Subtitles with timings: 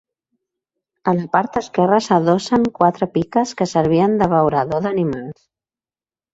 [1.11, 5.49] A la part esquerra s'adossen quatre piques que servien d'abeurador d'animals.